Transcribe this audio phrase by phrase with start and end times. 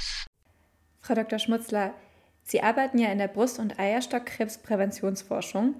[0.00, 0.26] Campus.
[1.00, 1.38] Frau Dr.
[1.38, 1.94] Schmutzler,
[2.42, 5.76] Sie arbeiten ja in der Brust- und Eierstockkrebspräventionsforschung.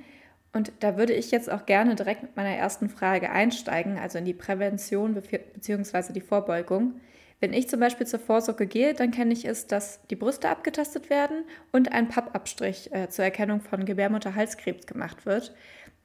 [0.52, 4.24] Und da würde ich jetzt auch gerne direkt mit meiner ersten Frage einsteigen, also in
[4.24, 6.12] die Prävention bzw.
[6.12, 7.00] die Vorbeugung.
[7.40, 11.10] Wenn ich zum Beispiel zur Vorsorge gehe, dann kenne ich es, dass die Brüste abgetastet
[11.10, 15.54] werden und ein Pappabstrich äh, zur Erkennung von Gebärmutterhalskrebs gemacht wird.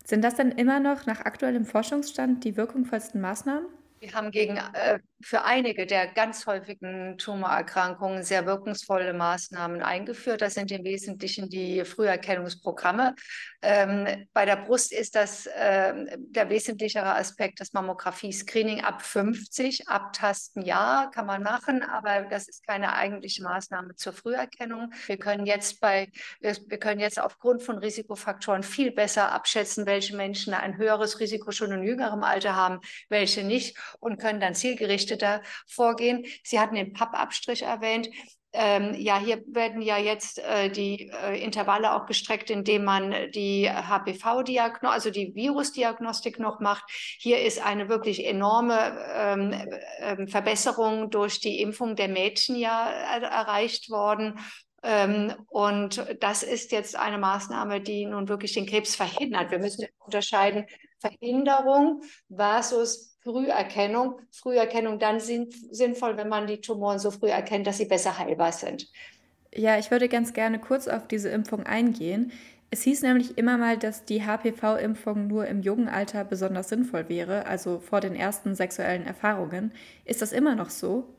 [0.04, 3.68] Sind das dann immer noch nach aktuellem Forschungsstand die wirkungsvollsten Maßnahmen?
[4.00, 10.44] Wir haben gegen, äh, für einige der ganz häufigen Tumorerkrankungen sehr wirkungsvolle Maßnahmen eingeführt.
[10.44, 13.16] Das sind im Wesentlichen die Früherkennungsprogramme.
[13.64, 19.88] Ähm, bei der Brust ist das äh, der wesentlichere Aspekt das Mammographie-Screening ab 50.
[19.88, 24.94] Abtasten ja, kann man machen, aber das ist keine eigentliche Maßnahme zur Früherkennung.
[25.08, 30.54] Wir können jetzt bei, wir können jetzt aufgrund von Risikofaktoren viel besser abschätzen, welche Menschen
[30.54, 34.54] ein höheres Risiko schon in jüngerem Alter haben, welche nicht und können dann
[35.16, 36.26] zielgerichteter vorgehen.
[36.44, 38.10] Sie hatten den Pappabstrich erwähnt.
[38.58, 43.70] Ähm, ja, hier werden ja jetzt äh, die äh, Intervalle auch gestreckt, indem man die
[43.70, 46.86] HPV-Diagnostik, also die Virusdiagnostik noch macht.
[47.20, 49.52] Hier ist eine wirklich enorme ähm,
[50.00, 54.40] äh, Verbesserung durch die Impfung der Mädchen ja erreicht worden.
[54.86, 59.50] Ähm, und das ist jetzt eine Maßnahme, die nun wirklich den Krebs verhindert.
[59.50, 60.66] Wir müssen unterscheiden
[61.00, 64.22] Verhinderung versus Früherkennung.
[64.32, 68.52] Früherkennung dann sind, sinnvoll, wenn man die Tumoren so früh erkennt, dass sie besser heilbar
[68.52, 68.88] sind.
[69.54, 72.32] Ja, ich würde ganz gerne kurz auf diese Impfung eingehen.
[72.70, 77.48] Es hieß nämlich immer mal, dass die HPV-Impfung nur im jungen Alter besonders sinnvoll wäre,
[77.48, 79.74] also vor den ersten sexuellen Erfahrungen.
[80.04, 81.15] Ist das immer noch so?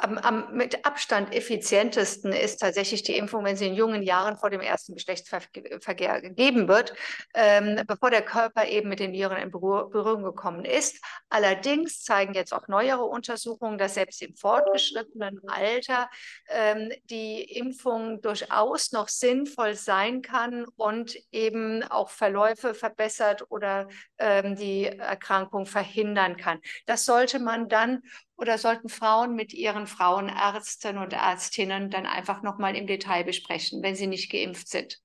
[0.00, 4.50] Am, am, mit Abstand effizientesten ist tatsächlich die Impfung, wenn sie in jungen Jahren vor
[4.50, 6.94] dem ersten Geschlechtsverkehr gegeben wird,
[7.34, 11.00] ähm, bevor der Körper eben mit den Viren in Berührung gekommen ist.
[11.28, 16.10] Allerdings zeigen jetzt auch neuere Untersuchungen, dass selbst im fortgeschrittenen Alter
[16.48, 23.86] ähm, die Impfung durchaus noch sinnvoll sein kann und eben auch Verläufe verbessert oder
[24.18, 26.58] ähm, die Erkrankung verhindern kann.
[26.86, 28.02] Das sollte man dann
[28.36, 33.94] oder sollten Frauen mit ihren Frauenärzten und Ärztinnen dann einfach nochmal im Detail besprechen, wenn
[33.94, 35.00] sie nicht geimpft sind?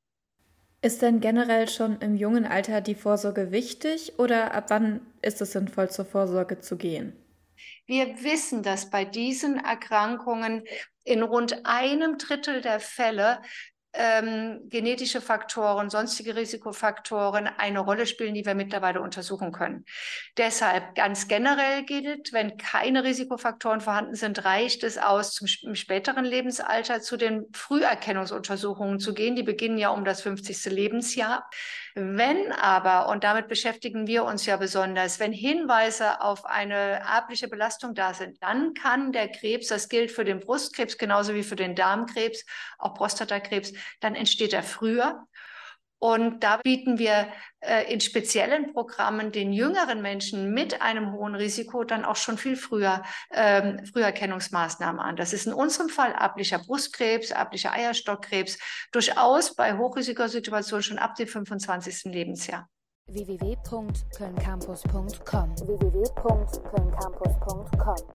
[0.82, 5.54] Ist denn generell schon im jungen Alter die Vorsorge wichtig oder ab wann ist es
[5.54, 7.14] sinnvoll, zur Vorsorge zu gehen?
[7.88, 10.64] Wir wissen, dass bei diesen Erkrankungen
[11.04, 13.42] in rund einem Drittel der Fälle
[13.94, 19.86] ähm, genetische Faktoren, sonstige Risikofaktoren eine Rolle spielen, die wir mittlerweile untersuchen können.
[20.38, 26.26] Deshalb ganz generell gilt, wenn keine Risikofaktoren vorhanden sind, reicht es aus, zum im späteren
[26.26, 29.36] Lebensalter zu den Früherkennungsuntersuchungen zu gehen.
[29.36, 30.66] Die beginnen ja um das 50.
[30.66, 31.50] Lebensjahr.
[32.00, 37.96] Wenn aber, und damit beschäftigen wir uns ja besonders, wenn Hinweise auf eine erbliche Belastung
[37.96, 41.74] da sind, dann kann der Krebs, das gilt für den Brustkrebs genauso wie für den
[41.74, 42.46] Darmkrebs,
[42.78, 45.28] auch Prostatakrebs, dann entsteht er früher.
[46.00, 47.28] Und da bieten wir
[47.60, 52.56] äh, in speziellen Programmen den jüngeren Menschen mit einem hohen Risiko dann auch schon viel
[52.56, 53.02] früher
[53.32, 55.16] ähm, Früherkennungsmaßnahmen an.
[55.16, 58.60] Das ist in unserem Fall erblicher Brustkrebs, erblicher Eierstockkrebs,
[58.92, 62.14] durchaus bei Hochrisikosituationen schon ab dem 25.
[62.14, 62.70] Lebensjahr
[63.08, 65.98] www.kölncampus.com www